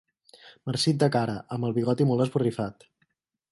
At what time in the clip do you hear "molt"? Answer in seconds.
2.13-2.25